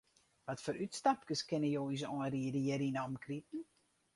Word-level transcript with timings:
Watfoar 0.45 0.79
útstapkes 0.85 1.43
kinne 1.51 1.69
jo 1.73 1.83
ús 1.91 2.05
oanriede 2.09 2.63
hjir 2.65 2.85
yn 2.87 2.99
'e 2.99 3.05
omkriten? 3.07 3.61